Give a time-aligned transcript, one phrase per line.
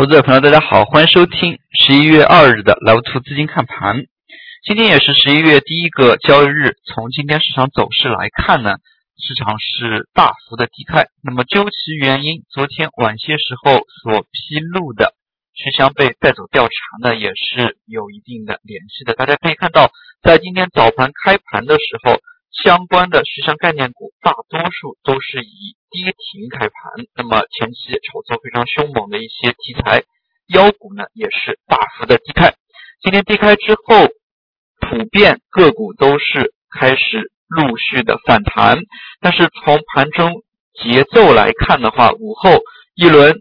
[0.00, 4.06] 投资者朋友，大家好，欢迎收听十一月二日的 Love Two 资金看盘。
[4.64, 8.76] 今天也是十一月第一个交易日，从今天市场走势来看呢，
[9.18, 11.04] 市场是大幅的低开。
[11.22, 15.12] 那么究其原因，昨天晚些时候所披露的
[15.52, 16.72] 徐翔被带走调查
[17.06, 19.12] 呢，也是有一定的联系的。
[19.12, 19.90] 大家可以看到，
[20.22, 22.18] 在今天早盘开盘的时候。
[22.52, 30.02] 相关的徐翔概念股大多数都是以跌停开盘，那么前期炒作非常凶猛的一些题材
[30.48, 32.54] 妖股呢，也是大幅的低开。
[33.02, 34.08] 今天低开之后，
[34.80, 38.78] 普遍个股都是开始陆续的反弹，
[39.20, 40.42] 但是从盘中
[40.74, 42.60] 节奏来看的话，午后
[42.94, 43.40] 一轮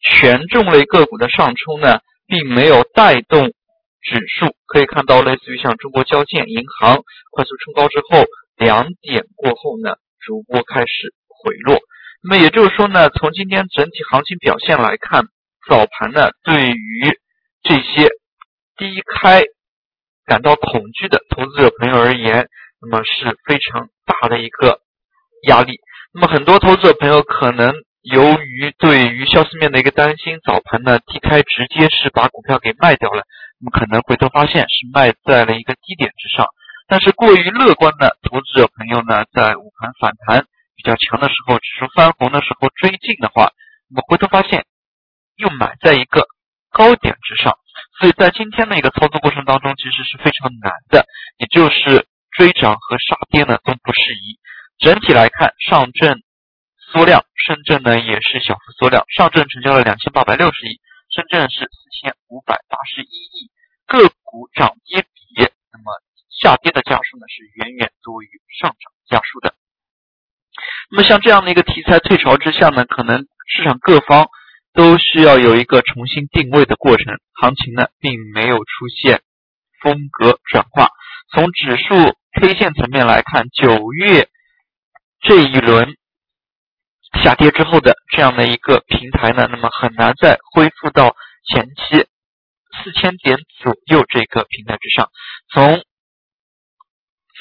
[0.00, 3.52] 权重类个股的上冲呢，并没有带动。
[4.02, 8.24] 指数可以看到，类似于像中国交建、银行快速冲高之后，
[8.56, 11.78] 两点过后呢，逐步开始回落。
[12.22, 15.24] 那么也就是说呢，从今天整体行情表现来看，
[15.68, 17.18] 早盘呢，对于
[17.62, 18.08] 这些
[18.76, 19.44] 低开
[20.26, 22.48] 感到恐惧的投资者朋友而言，
[22.80, 24.80] 那么是非常大的一个
[25.48, 25.78] 压力。
[26.12, 33.24] 那么很多投资者朋友可能由于对于消息面的一个担心，早盘呢低开直接是把股票给卖掉了。
[33.62, 36.46] 我们可能回头发现是卖在了一个低点之上，
[36.88, 43.52] 但是过于乐观的投资者朋友呢，在午盘反弹比较强的时候，指数翻红的时候追进的话，
[43.88, 44.66] 我们回头发现
[45.36, 46.26] 又买在一个
[46.72, 47.54] 高点之上，
[48.00, 51.06] 所以在今天的一个操作过程当中，其实是非常难的，
[51.38, 54.40] 也就是追涨和杀跌呢都不适宜。
[54.80, 56.20] 整体来看，上证
[56.90, 60.80] 缩量，深圳呢也是小幅缩量，上证成交了两千八百六十亿。
[61.14, 63.50] 深圳是四千五百八十一亿，
[63.86, 65.92] 个股涨跌比，那么
[66.30, 69.54] 下跌的家数呢是远远多于上涨家数的。
[70.90, 74.28] 那么像这样的一个题材退潮之下呢，可能市场各方
[74.72, 79.20] 都需要有一个重新定位的过程，行情呢并没有出现
[79.82, 80.88] 风格转化。
[81.30, 84.30] 从指数 K 线层面来看，九月
[85.20, 85.94] 这一轮。
[87.22, 91.14] 下跌之后的这样的一个平台呢，那么很难再恢复到
[91.52, 92.06] 前期
[92.82, 95.08] 四千点左右这个平台之上。
[95.52, 95.82] 从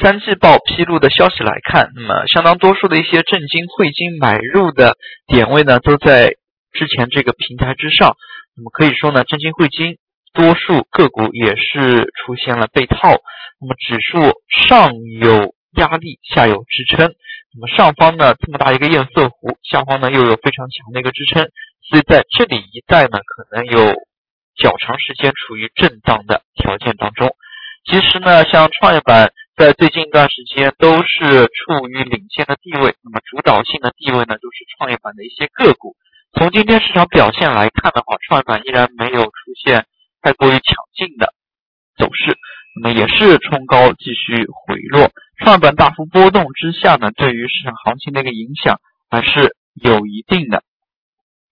[0.00, 6.30] 三季报披露的消息来看，那么相当多数的一些证金汇金买入的点位呢，都在
[6.72, 8.16] 之前这个平台之上。
[8.56, 9.98] 那么可以说呢，证金汇金
[10.32, 13.16] 多数个股也是出现了被套。
[13.60, 14.32] 那么指数
[14.66, 17.14] 上有压力，下有支撑。
[17.52, 21.48] 那么上方呢这么大一个堰塞湖，下方呢又有非常强的一个支撑，
[21.88, 23.94] 所以在这里一带呢可能有
[24.56, 27.34] 较长时间处于震荡的条件当中。
[27.84, 35.96] 其实呢，像创业板在最近一段时间都是处于领先的地位，那么主导性的地位呢就是创业板的一些个股。
[36.32, 39.32] 从今天市场表现来看的话，创业板依然没有出
[39.64, 39.86] 现
[40.22, 41.32] 太过于强劲的
[41.96, 42.36] 走势。
[42.76, 48.78] 那么也是冲高继续回落，创业板大幅波动之下呢，对于市场行情的一个影响
[49.10, 50.62] 还是有一定的。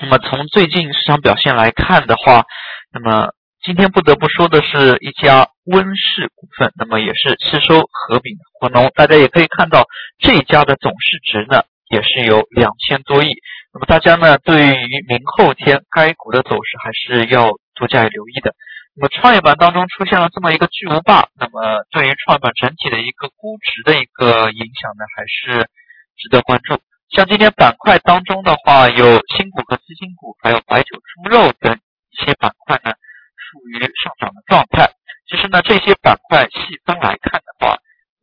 [0.00, 2.44] 那么从最近市场表现来看的话，
[2.92, 3.28] 那么
[3.62, 9.86] 今天不得不说的是一家温氏股份，那么也是吸收合并的活农，大家也可以看到
[10.18, 13.34] 这家的总市值呢也是有两千多亿。
[13.72, 18.54] 那么大家呢对于明后天该股的走势还是要多加以留意的。
[18.94, 25.70] 那么创业板当中出现了这么一个巨无霸，那么对于创业板整体的一个估值的一个影响呢，还是
[26.16, 26.78] 值得关注。
[27.08, 31.72] 像今天板块当中的话，有新股和次新股，还有白酒、猪肉等
[32.10, 34.92] 一些板块呢，处于上涨的状态。
[35.26, 37.78] 其实呢，这些板块细分来看的话，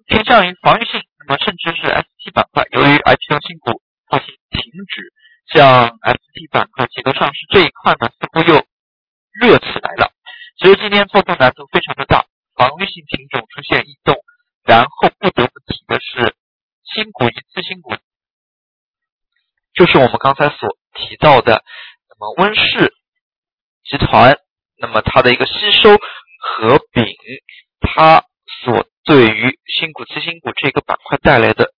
[0.05, 5.13] 偏向于防御性，那么甚至是 ST 板块，由于 IPO 新股发行停止，
[5.51, 8.63] 像 ST 板块集合上市这一块呢，似乎又
[9.33, 10.08] 热起来了。
[10.59, 14.13] 其实今天做多难度非常的大，防御性品种出现异动，
[14.65, 16.35] 然后不得不提的是
[16.83, 17.95] 新股一次新股，
[19.73, 21.63] 就是我们刚才所提到的，
[22.09, 22.93] 那么温氏
[23.85, 24.37] 集团，
[24.77, 27.05] 那么它的一个吸收合并，
[27.79, 28.25] 它
[28.65, 31.71] 所对于新股次新股这个板块带来的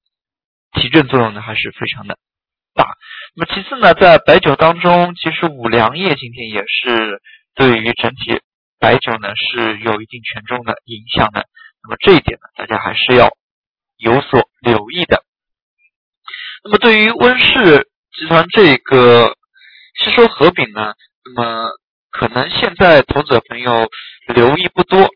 [0.71, 2.17] 提振作用呢，还是非常的
[2.73, 2.97] 大。
[3.35, 7.21] 那么其次呢，在白酒当中，其实五粮液今天也是
[7.53, 8.41] 对于整体。
[8.81, 11.45] 白酒呢是有一定权重的影响的，
[11.83, 13.29] 那么这一点呢，大家还是要
[13.95, 15.23] 有所留意的。
[16.63, 19.37] 那么对于温氏集团这个
[19.99, 21.69] 吸收合并呢，那么
[22.09, 23.87] 可能现在投资者朋友
[24.33, 25.07] 留意不多，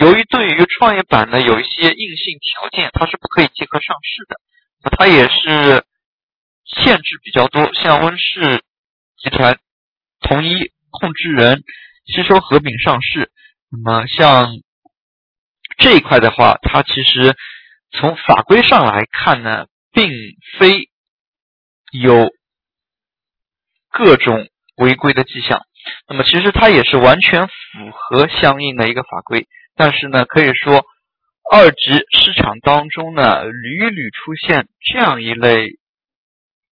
[0.00, 4.40] 由于对于创业板呢有一些硬性条件，它是不可以结合上市的，
[4.84, 5.84] 那它也是
[6.64, 8.62] 限制比较多，像温氏
[9.20, 9.58] 集团
[10.20, 10.72] 同一。
[10.90, 11.64] 控制人
[12.08, 13.30] 吸收合并上市。
[13.70, 14.48] 那么像
[15.76, 17.36] 这一块的话，它其实
[17.92, 20.10] 从法规上来看呢，并
[20.58, 20.88] 非
[21.92, 22.30] 有
[23.90, 25.62] 各种违规的迹象。
[26.08, 27.52] 那么其实它也是完全符
[27.92, 29.46] 合相应的一个法规。
[29.76, 30.84] 但是呢，可以说
[31.50, 35.77] 二级市场当中呢，屡屡出现这样一类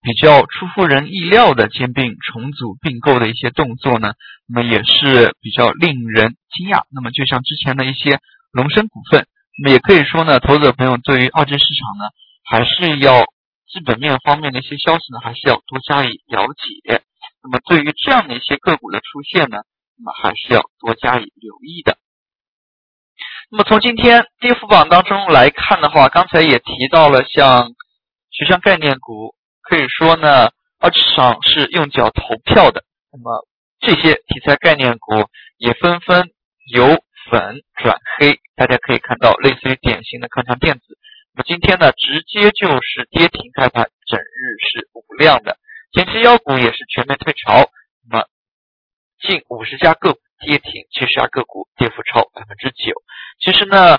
[0.07, 4.13] 比较出乎人意料的兼并、重组、并购的一些动作呢，
[4.47, 6.85] 那么也是比较令人惊讶。
[6.95, 8.21] 那么就像之前的一些
[8.53, 9.27] 龙生股份，
[9.59, 12.05] 那么也可以说呢，投资者朋友对于二级市场呢，
[12.45, 13.25] 还是要
[13.67, 17.03] 基本面方面的一些消息呢，还是要多加以了解。
[17.43, 19.59] 那么对于这样的一些个股的出现呢，
[19.99, 21.99] 那么还是要多加以留意的。
[23.51, 27.73] 那么从今天跌幅榜当中来看的话，刚才也提到了像
[28.31, 29.35] 学商概念股，
[29.69, 32.85] 可以说呢，二级市场是用脚投票的。
[33.11, 33.47] 那么
[33.81, 35.29] 这些题材概念股
[35.59, 36.31] 也纷纷
[36.73, 36.87] 由
[37.31, 40.99] 粉转黑，大家可以看到，类似于典型的康强电子。
[41.35, 45.59] 那么今天呢，直接就是跌停开盘，整日是无量的。
[45.93, 47.69] 前期妖股也是全面退潮，
[48.09, 48.25] 那么
[49.21, 52.95] 近五十家个股跌停，七十家个股跌幅超百分之九。
[53.41, 53.99] 其实呢，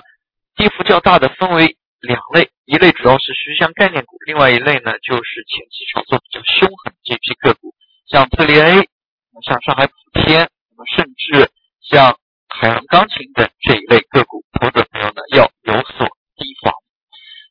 [0.56, 7.74] 跌幅较大的分为两类，一类主要是虚向概念股，另外一类呢就是前期炒作比较凶狠的这批个股，
[8.06, 8.88] 像特力 A，
[9.42, 11.50] 像上海普天，那么甚至
[11.82, 12.18] 像
[12.48, 16.06] 海洋钢琴等这一类个股，投资者朋友呢要有所
[16.36, 16.72] 提防。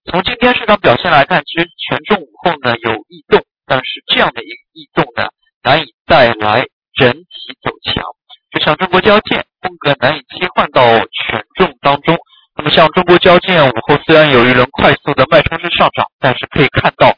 [0.10, 5.30] 从今天市场表现来看，其实权重午后呢有异动，但是这样的一个异动呢
[5.64, 6.66] 难以带来
[6.96, 8.04] 整体走强，
[8.52, 9.46] 就像中国交建。
[9.60, 12.16] 风格难以切换到权重当中。
[12.56, 17.16] 那么像中国交建午后虽然有一轮快速的脉冲式上涨，但是可以看到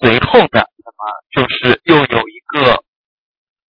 [0.00, 1.02] 随后呢，那么
[1.34, 2.82] 就是又有一个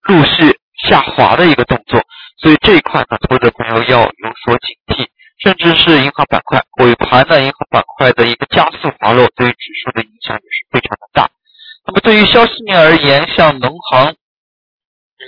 [0.04, 2.02] 陆续下滑的一个动作。
[2.40, 5.08] 所以这一块呢，投资者朋友要有所警惕。
[5.40, 11.30] 甚至是银行板块尾盘的银行板块的一个加速滑落，对于指数的影响也是非常的大。
[11.86, 14.16] 那么对于消息面而言，像农行。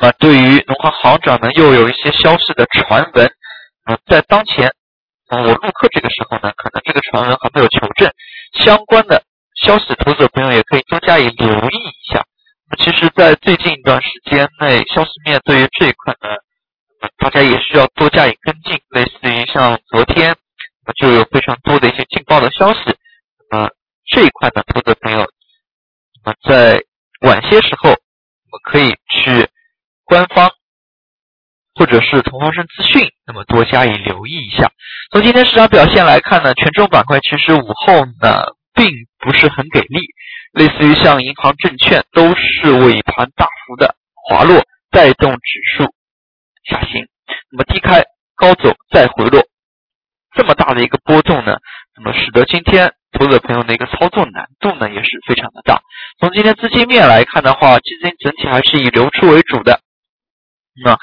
[0.01, 3.31] 那么对于农行行长呢，又有一些消息的传闻。
[3.83, 4.74] 啊，在当前，
[5.37, 8.11] 我录课这个时候呢，可能这个传闻还没有求证。
[8.53, 9.23] 相关的
[9.63, 12.25] 消息，投资者朋友也可以多加以留意一下。
[12.69, 16.29] 那么，其实，在最近一段时间内，消息面对于这一块呢，
[17.17, 18.79] 大家也需要多加以跟进。
[18.89, 20.35] 类似于像昨天，
[20.95, 22.79] 就有非常多的一些劲爆的消息。
[23.51, 23.69] 那么
[24.07, 25.27] 这一块呢，投资者朋友，
[26.23, 26.83] 那么在
[27.21, 29.47] 晚些时候，我们可以去。
[30.05, 30.48] 官方
[31.79, 34.69] 或者是同方生资讯，那么多加以留意一下。
[35.13, 38.43] 从今天市场表现来看呢，权重板块其实午后呢
[38.73, 40.01] 并不是很给力，
[40.51, 44.61] 类似于像银行、证券都是尾盘大幅的滑落，
[44.91, 45.85] 带动指数
[46.65, 47.07] 下行。
[47.49, 48.03] 那么低开
[48.35, 49.41] 高走再回落，
[50.35, 51.59] 这么大的一个波动呢，
[51.95, 55.79] 那么使得今天投资者朋友的一个操作难度呢也是非常的大。
[56.19, 59.79] 从今天资金面来看的话，基金整体还是以流出为主的。
[60.81, 60.97] 那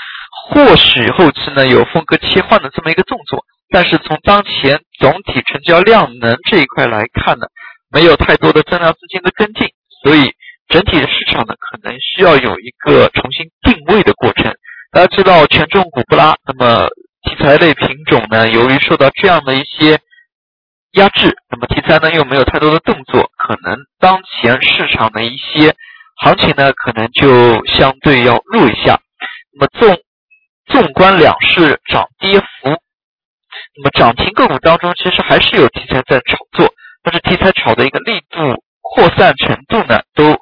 [0.51, 7.47] 或许后期呢有风格切换的这么一个动作，但是从当前总体成交量能这一块来看呢，
[7.91, 9.69] 没有太多的增量资金的跟进，
[10.03, 10.31] 所以
[10.69, 14.53] 整体的市场呢可能需要有一个重新定位的过程。
[14.93, 16.89] 大家知道权重股不拉，那么
[17.23, 19.99] 题材类品种呢，由于受到这样的一些
[20.93, 25.75] 压制，那么题材呢又没有太多的动作，可能当前市场的一些
[26.23, 29.01] 行情呢可能就相对要弱一下。
[29.59, 29.99] 那么纵
[30.67, 32.47] 纵观两市涨跌幅，
[33.77, 38.39] 那么涨停个股当中其实还是有题材在炒作，但是题材炒的一个力度
[38.81, 40.37] 扩散程度呢，都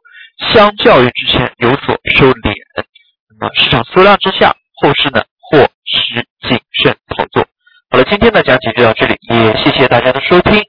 [0.51, 2.53] 相较于之前有所收敛。
[3.39, 7.47] 那么市场缩量之下，后市呢或需谨慎操作。
[7.91, 10.64] 好了，今天的讲解就到这里，也谢谢大家的收听，